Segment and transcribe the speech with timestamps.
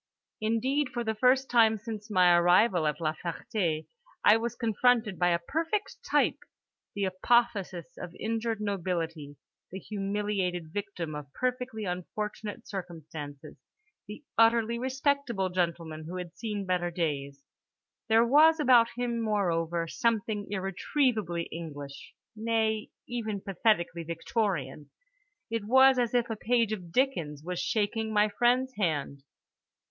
[0.39, 3.85] Indeed for the first time since my arrival at La Ferté
[4.25, 6.39] I was confronted by a perfect type:
[6.95, 9.35] the apotheosis of injured nobility,
[9.71, 13.59] the humiliated victim of perfectly unfortunate circumstances,
[14.07, 17.43] the utterly respectable gentleman who had seen better days.
[18.09, 26.27] There was about him, moreover, something irretrievably English, nay even pathetically Victorian—it was as if
[26.27, 29.21] a page of Dickens was shaking my friend's hand.